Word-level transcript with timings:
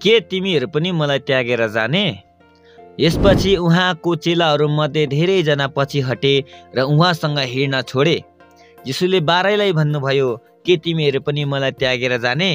के 0.00 0.18
तिमीहरू 0.20 0.66
पनि 0.68 0.90
मलाई 0.92 1.18
त्यागेर 1.18 1.66
जाने? 1.68 2.06
यसपछि 3.00 3.54
उहाँको 3.56 4.14
चेलाहरूमध्ये 4.16 5.06
धेरैजना 5.06 5.66
पछि 5.68 6.00
हटे 6.00 6.34
र 6.76 6.82
उहाँसँग 6.82 7.38
हिँड्न 7.38 7.82
छोडे। 7.82 8.16
यीशुले 8.86 9.20
बाह्रैलाई 9.20 9.72
भन्नुभयो 9.72 10.28
के 10.66 10.76
तिमीहरू 10.76 11.20
पनि 11.20 11.44
मलाई 11.44 11.72
त्यागेर 11.72 12.16
जाने? 12.18 12.50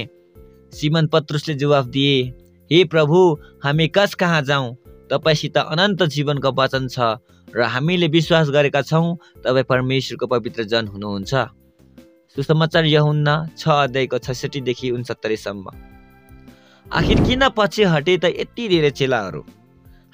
सिमन 0.74 1.08
पत्रुसले 1.08 1.54
जवाफ 1.56 1.86
दिए 1.86 2.16
हे 2.72 2.84
प्रभु 2.86 3.20
हामी 3.64 3.88
कस 3.88 4.14
कहाँ 4.16 4.42
जाउँ? 4.42 4.76
तपाईँसित 5.12 5.58
अनन्त 5.58 6.04
जीवनको 6.04 6.52
वचन 6.52 6.88
छ 6.88 7.20
र 7.48 7.62
हामीले 7.70 8.08
विश्वास 8.08 8.50
गरेका 8.50 8.82
छौँ 8.82 9.16
तपाईँ 9.44 9.64
परमेश्वरको 9.70 10.28
पवित्र 10.28 10.64
जन 10.64 10.88
हुनुहुन्छ। 10.88 11.34
सुसमाचार 12.36 12.86
यहुन्न 12.86 13.28
छ 13.58 13.68
अध्यायको 13.68 14.18
छैसठीदेखि 14.18 14.92
उन्सत्तरीसम्म। 14.92 15.66
आखिर 16.94 17.22
किन 17.26 17.48
पछि 17.58 17.84
हटे 17.84 18.18
त 18.18 18.26
यति 18.30 18.68
धेरै 18.70 18.90
चेलाहरू? 18.92 19.40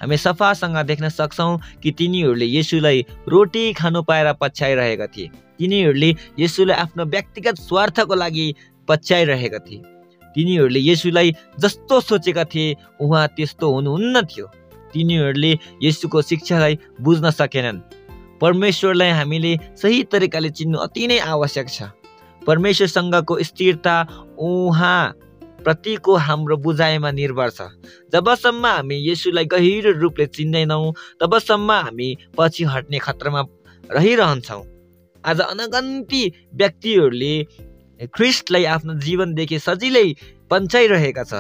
हामी 0.02 0.18
सफासँग 0.18 0.78
देख्न 0.88 1.10
सक्छौँ 1.10 1.60
कि 1.84 1.92
तिनीहरूले 1.92 2.46
यसुलाई 2.48 3.06
रोटी 3.28 3.64
खानु 3.74 4.02
पाएर 4.08 4.32
पछ्याइरहेका 4.40 5.08
थिए। 5.08 5.28
तिनीहरूले 5.60 6.10
यसुलाई 6.40 6.78
आफ्नो 6.80 7.06
व्यक्तिगत 7.06 7.56
स्वार्थको 7.60 8.16
लागि 8.16 8.46
पछ्याइरहेका 8.88 9.60
थिए। 9.60 9.84
तिनीहरूले 10.36 10.80
यसुलाई 10.80 11.36
जस्तो 11.60 12.00
सोचेका 12.00 12.44
थिए 12.48 12.76
उहाँ 13.02 13.28
त्यस्तो 13.36 13.72
हुनुहुन्न 13.74 14.22
थियो। 14.24 14.46
तिनीहरूले 14.94 15.52
यसुको 15.84 16.22
शिक्षालाई 16.22 16.80
बुझ्न 17.02 17.30
सकेनन्। 17.32 17.84
परमेश्वरलाई 18.40 19.12
हामीले 19.20 19.58
सही 19.76 20.04
तरिकाले 20.08 20.50
चिन्नु 20.50 20.78
अति 20.80 21.08
नै 21.08 21.20
आवश्यक 21.28 21.68
छ। 21.70 21.92
परमेश्वरसँगको 22.48 23.44
स्थिरता 23.44 23.96
उहाँ 24.40 25.04
प्रतिको 25.64 26.16
हाम्रो 26.18 26.56
बुझाइमा 26.58 27.12
निर्भर 27.12 27.50
छ। 27.50 27.62
जबसम्म 28.14 28.66
हामी 28.66 28.98
यसुलाई 29.10 29.46
गहिरो 29.46 29.92
रूपले 30.00 30.26
चिन्दैनौँ 30.28 30.94
तबसम्म 31.22 31.72
हामी 31.72 32.10
पछि 32.38 32.64
हट्ने 32.64 33.00
खतरामा 33.00 33.42
रहिरहन्छौँ। 33.84 34.64
आज 35.24 35.40
अनगन्ती 35.44 36.22
व्यक्तिहरूले 36.56 37.34
ख्रिस्टलाई 38.16 38.64
आफ्नो 38.66 38.94
जीवनदेखि 39.04 39.60
सजिलै 39.60 40.08
पन्छाइरहेका 40.50 41.24
छ। 41.24 41.34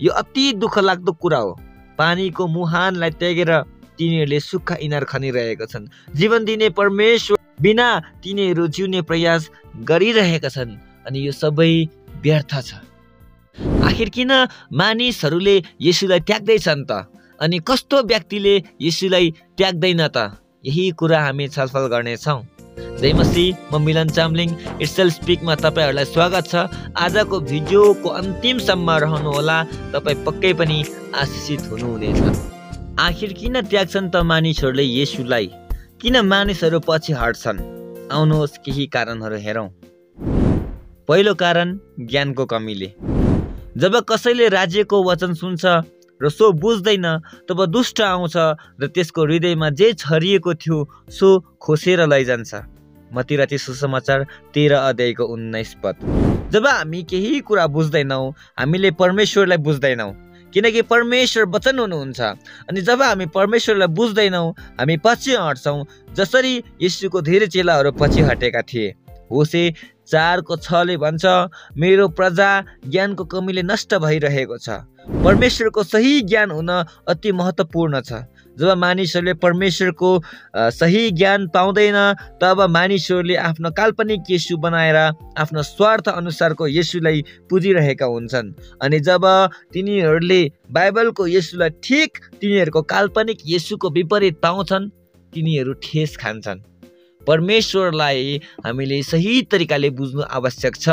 यो 0.00 0.10
अति 0.12 0.44
दुःख 0.62 0.78
लाग्दो 0.78 1.12
कुरा 1.18 1.38
हो। 1.38 1.52
पानीको 1.98 2.46
मुहानलाई 2.46 3.10
त्यागेर 3.18 3.52
तिनीहरूले 3.98 4.38
सुक्खा 4.40 4.74
इनार 4.78 5.04
खनिरहेका 5.04 5.66
छन्। 5.66 5.90
जीवन 6.14 6.44
दिने 6.44 6.68
परमेश्वर 6.70 7.38
बिना 7.58 7.88
तिनीहरू 8.22 8.66
जिउने 8.70 9.02
प्रयास 9.02 9.50
गरिरहेका 9.82 10.48
छन्। 10.48 10.78
अनि 11.06 11.18
यो 11.18 11.32
सबै 11.34 11.72
व्यर्थ 12.22 12.52
छ। 12.62 12.70
आखिर 13.82 14.08
किन 14.08 14.32
मानिसहरूले 14.72 15.56
यसुलाई 15.80 16.20
त्याग्दैछन् 16.20 16.84
त। 16.84 16.92
अनि 17.40 17.58
कस्तो 17.58 18.02
व्यक्तिले 18.02 18.54
यसुलाई 18.82 19.26
त्याग्दैन 19.58 20.06
त? 20.08 20.38
यही 20.66 20.90
कुरा 20.98 21.18
हामी 21.22 21.48
छलफल 21.48 21.86
गर्नेछौँ। 21.86 22.40
जय 22.98 23.12
मसी 23.12 23.44
म 23.72 23.78
मिलन 23.82 24.08
चामलिङ 24.10 24.48
इट्सेल 24.82 25.10
स्पिकमा 25.10 25.54
तपाईँहरूलाई 25.54 26.04
स्वागत 26.04 26.44
छ। 26.46 26.54
आजको 26.98 27.40
भिडियोको 27.40 28.08
अन्तिमसम्म 28.08 28.90
रहनुहोला। 28.90 29.56
तपाईँ 29.94 30.22
पक्कै 30.26 30.52
पनि 30.52 30.78
आशिषित 31.14 31.62
हुनुहुनेछ। 31.70 32.20
आखिर 32.98 33.32
किन 33.32 33.60
त्याग्छन् 33.70 34.10
त 34.10 34.16
मानिसहरूले 34.26 34.82
यसुलाई 34.82 35.46
किन 36.02 36.20
मानिसहरू 36.26 36.78
पछि 36.86 37.12
हट्छन्? 37.12 37.58
आउनुहोस् 38.12 38.58
केही 38.64 38.86
कारणहरू 38.86 39.36
हेरौँ। 39.36 39.68
पहिलो 41.08 41.34
कारण 41.34 41.78
ज्ञानको 42.00 42.44
कमीले। 42.46 43.17
जब 43.78 43.94
कसैले 44.10 44.48
राज्यको 44.48 45.02
वचन 45.04 45.34
सुन्छ 45.34 45.64
र 46.20 46.28
सो 46.28 46.50
बुझ्दैन 46.52 47.06
तब 47.48 47.64
दुष्ट 47.66 48.00
आउँछ 48.02 48.34
र 48.82 48.86
त्यसको 48.90 49.24
हृदयमा 49.24 49.68
जे 49.70 49.92
छरिएको 49.94 50.54
थियो 50.54 50.78
सो 51.08 51.28
खोसेर 51.62 52.00
लैजान्छ। 52.06 52.54
मतिराती 53.10 53.58
सुसमाचार 53.58 54.26
तेह्र 54.54 54.74
अध्यायको 54.74 55.24
उन्नाइस 55.24 55.74
पद। 55.84 55.94
जब 56.52 56.66
हामी 56.66 57.02
केही 57.06 57.40
कुरा 57.40 57.66
बुझ्दैनौँ 57.70 58.32
हामीले 58.58 58.90
परमेश्वरलाई 58.98 59.58
बुझ्दैनौँ 59.62 60.12
किनकि 60.52 60.82
परमेश्वर 60.82 61.44
वचन 61.46 61.78
हुनुहुन्छ। 61.78 62.20
अनि 62.66 62.80
जब 62.82 63.02
हामी 63.02 63.26
परमेश्वरलाई 63.30 63.88
बुझ्दैनौँ 63.94 64.50
हामी 64.80 64.96
पछि 65.06 65.34
हट्छौँ 65.38 65.84
जसरी 66.16 66.52
यीशुको 66.82 67.20
धेरै 67.22 67.46
चेलाहरू 67.46 67.92
पछि 67.94 68.20
हटेका 68.26 68.62
थिए। 68.62 68.94
होसे 69.30 69.62
चारको 70.10 70.56
छले 70.58 70.96
भन्छ 70.96 71.24
मेरो 71.76 72.08
प्रजा 72.16 72.50
ज्ञानको 72.86 73.24
कमीले 73.24 73.62
नष्ट 73.62 73.94
भइरहेको 73.96 74.58
छ। 74.58 74.68
परमेश्वरको 75.24 75.82
सही 75.84 76.20
ज्ञान 76.22 76.50
हुन 76.50 76.68
अति 77.08 77.32
महत्त्वपूर्ण 77.32 78.00
छ। 78.00 78.12
जब 78.56 78.76
मानिसहरूले 78.76 79.34
परमेश्वरको 79.34 80.10
सही 80.74 81.10
ज्ञान 81.10 81.46
पाउँदैन 81.48 81.96
तब 82.42 82.60
मानिसहरूले 82.70 83.36
आफ्नो 83.38 83.70
काल्पनिक 83.70 84.30
यसु 84.30 84.56
बनाएर 84.58 84.96
आफ्नो 85.38 85.62
स्वार्थ 85.62 86.08
अनुसारको 86.08 86.68
यसुलाई 86.68 87.22
पुजिरहेका 87.50 88.06
हुन्छन्। 88.06 88.52
अनि 88.82 89.00
जब 89.00 89.24
तिनीहरूले 89.72 90.40
बाइबलको 90.72 91.26
यसुलाई 91.28 91.70
ठिक 91.82 92.18
तिनीहरूको 92.40 92.82
काल्पनिक 92.84 93.38
यसुको 93.46 93.90
विपरीत 93.90 94.40
पाउँछन् 94.42 94.90
तिनीहरू 95.32 95.72
ठेस 95.82 96.16
खान्छन्। 96.16 96.58
परमेश्वरलाई 97.28 98.40
हामीले 98.64 99.02
सही 99.04 99.42
तरिकाले 99.52 99.90
बुझ्नु 100.00 100.22
आवश्यक 100.32 100.74
छ। 100.76 100.88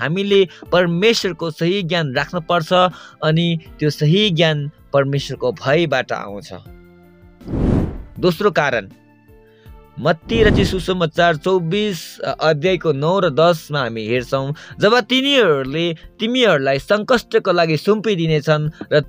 हामीले 0.00 0.40
परमेश्वरको 0.72 1.50
सही 1.50 1.82
ज्ञान 1.88 2.12
राख्नुपर्छ 2.14 2.72
अनि 3.24 3.48
त्यो 3.78 3.90
सही 3.90 4.28
ज्ञान 4.36 4.70
परमेश्वरको 4.92 5.52
भयबाट 5.62 6.12
आउँछ। 6.12 6.52
दोस्रो 8.20 8.50
कारण 8.50 8.88
मत्ती 9.96 10.42
र 10.44 10.64
सुसमाचार 10.64 11.36
चौबिस 11.40 12.00
अध्यायको 12.20 12.92
नौ 12.92 13.12
र 13.20 13.30
दसमा 13.32 13.80
हामी 13.80 14.02
हेर्छौँ 14.08 14.76
जब 14.80 14.94
तिनीहरूले 15.08 15.86
तिमीहरूलाई 16.20 16.78
सङ्कष्टको 16.78 17.52
लागि 17.52 17.76
सुम्पिदिनेछन् 17.76 18.68
र 18.92 19.00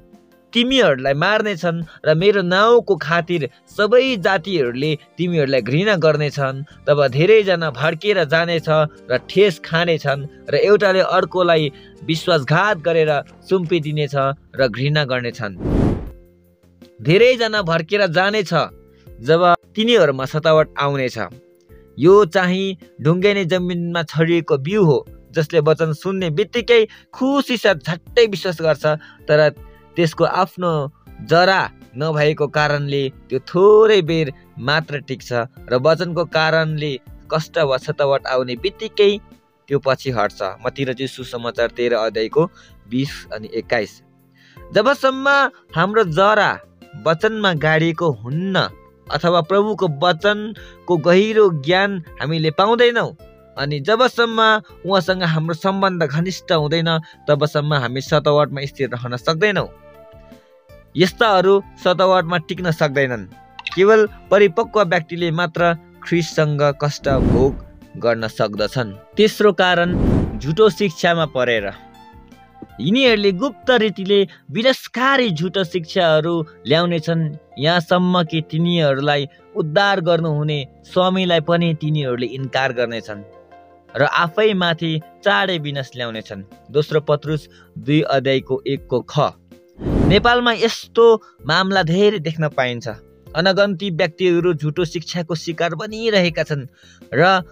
तिमीहरूलाई 0.54 1.14
मार्नेछन् 1.14 1.84
र 2.06 2.16
मेरो 2.16 2.42
नाउँको 2.42 2.96
खातिर 2.98 3.42
सबै 3.78 4.16
जातिहरूले 4.26 4.92
तिमीहरूलाई 5.18 5.62
घृणा 5.62 5.96
गर्नेछन्। 6.06 6.64
तब 6.88 7.00
धेरैजना 7.16 7.70
भड्किएर 7.72 8.24
जानेछ 8.34 8.70
र 9.12 9.18
ठेस 9.30 9.60
खानेछन् 9.66 10.28
र 10.50 10.56
एउटाले 10.68 11.02
अर्कोलाई 11.18 11.64
विश्वासघात 12.04 12.78
गरेर 12.88 13.12
सुम्पिदिनेछ 13.50 14.16
र 14.56 14.62
घृणा 14.68 15.04
गर्नेछन्। 15.12 15.54
धेरैजना 17.04 17.62
भड्केर 17.62 18.06
जानेछ 18.10 18.54
जब 19.22 19.42
तिनीहरूमा 19.76 20.26
सतावट 20.26 20.68
आउनेछ। 20.80 21.18
यो 22.00 22.14
चाहिँ 22.26 22.78
ढुङ्गेने 23.02 23.44
जमिनमा 23.52 24.02
छरिएको 24.04 24.58
बिउ 24.66 24.84
हो 24.86 24.98
जसले 25.36 25.60
वचन 25.60 25.94
सुन्ने 25.94 26.30
बित्तिकै 26.38 26.82
खुसी 27.14 27.58
साथ 27.58 27.78
झट्टै 27.86 28.26
विश्वास 28.28 28.62
गर्छ 28.62 28.86
तर 29.28 29.40
त्यसको 29.98 30.26
आफ्नो 30.42 30.72
जरा 31.30 31.62
नभएको 31.98 32.48
कारणले 32.54 33.04
त्यो 33.30 33.40
थोरै 33.50 34.02
बेर 34.10 34.32
मात्र 34.68 35.00
टिक्छ 35.08 35.30
र 35.72 35.82
वचनको 35.86 36.24
कारणले 36.38 36.92
कष्ट 37.32 37.58
वा 37.70 37.78
छतावट 37.86 38.28
आउने 38.34 38.56
बित्तिकै 38.64 39.12
त्यो 39.70 39.80
पछि 39.86 40.10
हट्छ। 40.18 40.42
मतिर 40.64 40.94
चाहिँ 40.94 41.08
सुसमाचार 41.10 41.70
तेह्र 41.78 41.96
अध्यायको 41.98 42.44
बिस 42.92 43.14
अनि 43.34 43.50
एक्काइस। 43.60 43.94
जबसम्म 44.58 45.28
हाम्रो 45.76 46.04
जरा 46.14 46.52
वचनमा 47.06 47.52
गाडिएको 47.66 48.08
हुन्न 48.22 48.56
अथवा 49.08 49.42
प्रभुको 49.50 49.88
वचनको 50.04 50.98
गहिरो 51.08 51.46
ज्ञान 51.66 51.92
हामीले 52.22 52.52
पाउँदैनौँ 52.54 53.10
अनि 53.58 53.80
जबसम्म 53.80 54.40
उहाँसँग 54.86 55.24
हाम्रो 55.24 55.54
सम्बन्ध 55.56 56.04
घनिष्ठ 56.06 56.52
हुँदैन 56.54 56.90
तबसम्म 57.28 57.74
हामी 57.84 58.02
सतवटमा 58.02 58.66
स्थिर 58.66 58.90
रहन 58.94 59.16
सक्दैनौँ। 59.18 59.68
यस्ताहरू 60.96 61.54
सतावटमा 61.84 62.38
टिक्न 62.48 62.72
सक्दैनन्। 62.72 63.26
केवल 63.76 64.06
परिपक्व 64.32 64.82
व्यक्तिले 64.84 65.32
मात्र 65.32 65.74
ख्रिससँग 66.04 66.62
कष्ट 66.82 67.10
भोग 67.28 67.54
गर्न 67.98 68.28
सक्दछन्। 68.28 68.94
तेस्रो 69.18 69.52
कारण 69.54 69.90
झुटो 70.40 70.70
शिक्षामा 70.70 71.26
परेर। 71.36 71.66
यिनीहरूले 72.80 73.32
गुप्त 73.32 73.70
रीतिले 73.72 74.20
विरस्कारी 74.52 75.30
झुटो 75.32 75.64
शिक्षाहरू 75.64 76.36
ल्याउनेछन्। 76.68 77.24
यहाँसम्म 77.60 78.24
कि 78.24 78.42
तिनीहरूलाई 78.52 79.28
उद्धार 79.56 80.02
गर्नुहुने 80.02 80.60
स्वामीलाई 80.86 81.40
पनि 81.40 81.74
तिनीहरूले 81.82 82.26
इन्कार 82.38 82.74
गर्नेछन् 82.74 83.24
र 83.90 84.04
आफै 84.04 84.54
माथि 84.54 84.92
चाँडै 85.24 85.58
विनाश 85.58 85.90
ल्याउनेछन्। 85.96 86.44
दोस्रो 86.72 87.00
पत्रुस 87.02 87.48
दुई 87.78 88.02
अध्यायको 88.02 88.62
एकको 88.68 89.00
ख। 89.02 89.34
नेपालमा 90.08 90.52
यस्तो 90.54 91.06
मामला 91.48 91.82
धेरै 91.84 92.20
देख्न 92.24 92.48
पाइन्छ। 92.56 92.88
अनगन्ती 93.36 93.88
व्यक्तिहरू 94.00 94.54
झुटो 94.54 94.84
शिक्षाको 94.88 95.36
शिकार 95.36 95.76
बनिरहेका 95.76 96.44
छन् 96.48 96.64
र 97.12 97.44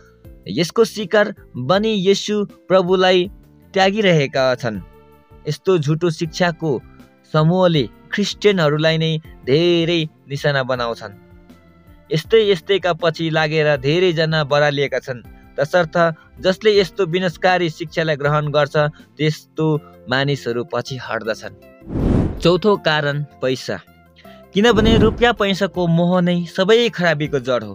यसको 0.48 0.84
शिकार 0.88 1.34
बनि 1.52 1.92
यसु 2.08 2.36
प्रभुलाई 2.72 3.20
त्यागिरहेका 3.74 4.44
छन्। 4.64 4.80
यस्तो 5.48 5.78
झुटो 5.84 6.10
शिक्षाको 6.20 6.72
समूहले 7.34 7.84
क्रिस्चियनहरूलाई 8.16 8.98
नै 9.04 9.12
धेरै 9.44 10.00
निशाना 10.32 10.64
बनाउँछन्। 10.64 11.20
यस्तै 12.10 12.42
यस्तैका 12.52 12.94
पछि 13.04 13.30
लागेर 13.36 13.76
धेरैजना 13.84 14.44
बरालिएका 14.48 15.00
छन्। 15.04 15.26
तसर्थ 15.60 15.96
जसले 16.40 16.80
यस्तो 16.80 17.06
विनाशकारी 17.12 17.70
शिक्षालाई 17.70 18.16
ग्रहण 18.16 18.46
गर्छ 18.56 18.76
त्यस्तो 19.20 19.68
मानिसहरू 20.08 20.64
पछि 20.72 20.96
हट्दछन्। 21.04 21.75
चौथो 22.42 22.76
कारण 22.78 23.22
पैसा। 23.42 23.80
किनभने 24.54 24.98
रुपियाँ 24.98 25.34
पैसाको 25.34 25.86
मोह 25.88 26.12
नै 26.22 26.36
सबै 26.48 26.90
खराबीको 26.90 27.40
जड 27.40 27.64
हो। 27.64 27.74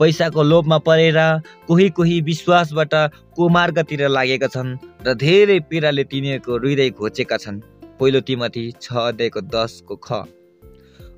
पैसाको 0.00 0.42
लोभमा 0.42 0.78
परेर 0.78 1.18
कोही 1.66 1.88
कोही 1.90 2.20
विश्वासबाट 2.20 2.94
कुमार्गतिर 3.36 4.08
लागेका 4.08 4.48
छन् 4.48 4.76
र 5.06 5.14
धेरै 5.14 5.58
पीडाले 5.70 6.04
तिनीहरूको 6.04 6.58
हृदय 6.58 6.90
घोचेका 6.90 7.36
छन्। 7.36 7.60
पहिलो 8.00 8.20
तिमती 8.20 8.64
छ 8.82 8.92
अध्यायको 9.06 9.40
दसको 9.48 9.96
ख। 9.96 10.08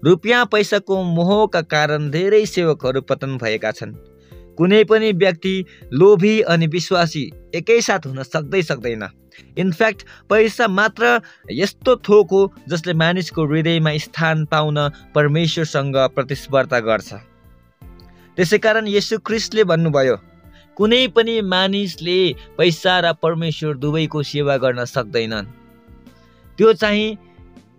रुपियाँ 0.04 0.44
पैसाको 0.52 1.02
मोहका 1.02 1.60
कारण 1.74 2.10
धेरै 2.10 2.44
सेवकहरू 2.46 3.00
पतन 3.02 3.36
भएका 3.38 3.70
छन्। 3.72 3.98
कुनै 4.58 4.82
पनि 4.84 5.12
व्यक्ति 5.14 5.54
लोभी 5.92 6.34
अनि 6.42 6.66
विश्वासी 6.66 7.24
एकैसाथ 7.54 8.06
हुन 8.06 8.22
सक्दै 8.24 8.62
सक्दैन। 8.62 9.04
इनफ्याक्ट 9.58 10.00
पैसा 10.30 10.68
मात्र 10.68 11.20
यस्तो 11.50 11.96
थोक 12.08 12.30
हो 12.32 12.40
जसले 12.68 12.94
मानिसको 12.94 13.46
हृदयमा 13.46 13.96
स्थान 13.98 14.44
पाउन 14.52 14.78
परमेश्वरसँग 15.14 15.96
प्रतिस्पर्धा 16.14 16.80
गर्छ। 16.80 17.10
त्यसै 18.38 18.58
कारण 18.58 18.86
यसु 18.88 19.18
क्रिस्टले 19.26 19.64
भन्नुभयो 19.70 20.16
कुनै 20.76 21.06
पनि 21.16 21.40
मानिसले 21.44 22.18
पैसा 22.58 22.94
र 23.00 23.12
परमेश्वर 23.22 23.76
दुवैको 23.76 24.22
सेवा 24.22 24.56
गर्न 24.56 24.84
सक्दैनन्। 24.86 25.46
त्यो 26.58 26.72
चाहिँ 26.72 27.16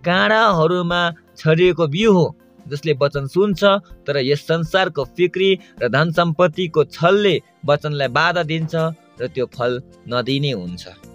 काँडाहरूमा 0.05 1.01
छरिएको 1.37 1.87
बिउ 1.87 2.11
हो 2.13 2.25
जसले 2.65 2.93
वचन 3.01 3.25
सुन्छ 3.27 3.63
तर 4.05 4.17
यस 4.23 4.41
संसारको 4.47 5.03
फिक्री 5.17 5.49
र 5.81 5.87
धन 5.89 6.11
सम्पत्तिको 6.11 6.83
छलले 6.93 7.35
वचनलाई 7.65 8.07
बाधा 8.13 8.43
दिन्छ 8.43 8.73
र 9.21 9.27
त्यो 9.33 9.45
फल 9.55 9.81
नदिने 10.07 10.51
हुन्छ। 10.51 11.12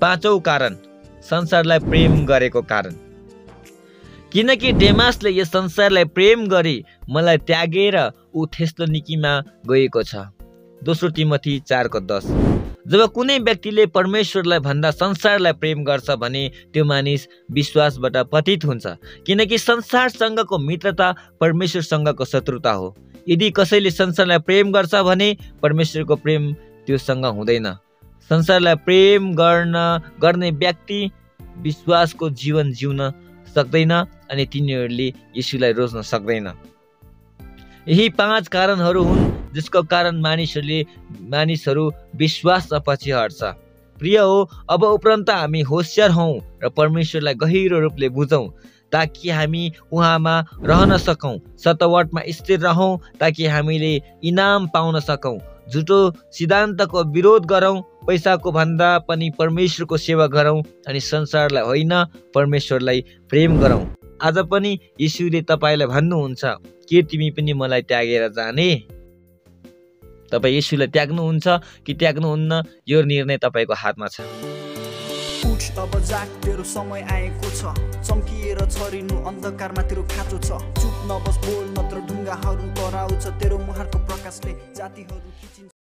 पाँचौँ 0.00 0.40
कारण 0.40 0.76
संसारलाई 1.30 1.78
प्रेम 1.78 2.24
गरेको 2.26 2.62
कारण। 2.62 2.94
किनकि 4.32 4.72
डेमासले 4.72 5.30
यस 5.30 5.48
संसारलाई 5.48 6.04
प्रेम 6.04 6.46
गरी 6.48 6.76
मलाई 7.10 7.38
त्यागेर 7.38 7.96
ऊ 8.34 8.46
निकीमा 8.88 9.32
गएको 9.70 10.02
छ। 10.02 10.14
दोस्रो 10.82 11.10
तिमथी 11.10 11.58
चारको 11.68 12.00
दस। 12.00 12.26
जब 12.88 13.02
कुनै 13.12 13.38
व्यक्तिले 13.38 13.86
परमेश्वरलाई 13.86 14.58
भन्दा 14.58 14.90
संसारलाई 14.90 15.52
प्रेम 15.52 15.84
गर्छ 15.84 16.10
भने 16.10 16.48
त्यो 16.72 16.84
मानिस 16.84 17.26
विश्वासबाट 17.52 18.16
पतित 18.32 18.64
हुन्छ। 18.64 18.86
किनकि 19.26 19.58
संसारसँगको 19.58 20.58
मित्रता 20.58 21.14
परमेश्वरसँगको 21.40 22.24
शत्रुता 22.24 22.72
हो। 22.72 22.96
यदि 23.28 23.50
कसैले 23.50 23.90
संसारलाई 23.90 24.38
प्रेम 24.38 24.72
गर्छ 24.72 24.94
भने 24.94 25.36
परमेश्वरको 25.62 26.16
प्रेम 26.16 26.52
त्योसँग 26.86 27.26
हुँदैन। 27.26 27.68
संसारलाई 28.30 28.74
प्रेम 28.86 29.32
गर्न 29.34 29.76
गर्ने 30.22 30.50
व्यक्ति 30.62 31.00
विश्वासको 31.58 32.30
जीवन 32.30 32.72
जिउन 32.72 33.00
सक्दैन 33.56 33.92
अनि 34.30 34.44
तिनीहरूले 34.46 35.06
यीशुलाई 35.36 35.72
रोज्न 35.72 36.02
सक्दैन। 36.02 36.46
यही 37.88 38.08
पाँच 38.14 38.48
कारणहरू 38.48 39.02
हुन् 39.02 39.30
जसको 39.54 39.82
कारण 39.82 40.20
मानिसहरूले 40.20 40.78
मानिसहरू 41.30 41.90
विश्वास 42.16 42.68
पछि 42.86 43.10
हट्छ। 43.10 43.42
प्रिय 43.98 44.18
हो 44.18 44.38
अब 44.70 44.84
उपरान्त 44.84 45.30
हामी 45.30 45.60
होसियार 45.66 46.10
हौँ 46.10 46.32
र 46.62 46.68
परमेश्वरलाई 46.70 47.34
गहिरो 47.34 47.80
रूपले 47.80 48.08
बुझौँ 48.08 48.46
ताकि 48.92 49.30
हामी 49.30 49.72
उहाँमा 49.92 50.38
रहन 50.64 50.96
सकौँ 50.98 51.36
सतवटमा 51.64 52.20
स्थिर 52.30 52.60
रहौँ 52.60 52.98
ताकि 53.20 53.46
हामीले 53.46 53.94
इनाम 54.24 54.68
पाउन 54.74 55.00
सकौँ 55.00 55.38
झुटो 55.70 56.00
सिद्धान्तको 56.32 57.04
विरोध 57.12 57.46
गरौँ 57.46 57.78
पैसाको 58.06 58.52
भन्दा 58.52 58.88
पनि 59.08 59.30
परमेश्वरको 59.38 59.96
सेवा 59.96 60.26
गरौँ 60.26 60.62
अनि 60.88 61.00
संसारलाई 61.00 61.64
होइन 61.64 61.92
परमेश्वरलाई 62.34 63.00
प्रेम 63.28 63.60
गरौँ। 63.60 63.82
आज 64.22 64.38
पनि 64.50 64.78
यीशुले 65.00 65.42
तपाईँलाई 65.42 65.88
भन्नुहुन्छ 65.88 66.44
के 66.88 67.02
तिमी 67.02 67.30
पनि 67.30 67.52
मलाई 67.52 67.82
त्यागेर 67.82 68.28
जाने? 68.28 68.70
तपाईँ 70.32 70.54
यीशुलाई 70.54 70.88
त्याग्नुहुन्छ 70.88 71.46
कि 71.86 71.94
त्याग्नुहुन्न 71.94 72.62
यो 72.88 73.02
निर्णय 73.02 73.38
तपाईँको 73.38 73.74
हातमा 73.74 74.08
छ। 74.08 74.20
अब 75.78 75.92
जाग 76.02 76.28
तेरो 76.44 76.64
समय 76.66 77.00
आएको 77.12 77.48
छ। 77.50 77.72
चम्किएर 78.02 78.60
छरिनु 78.66 79.16
अन्धकारमा 79.28 79.82
तेरो 79.82 80.02
खाँचो 80.02 80.38
छ। 80.38 80.58
चुप 80.80 80.96
नबस 81.08 81.36
बोल 81.46 81.66
नत्र 81.78 81.96
ढुङ्गाहरू 82.08 82.66
कराउँछ 82.76 83.26
तेरो 83.40 83.58
मुहारको 83.58 83.98
प्रकाशले 83.98 84.52
जातिहरू 84.76 85.70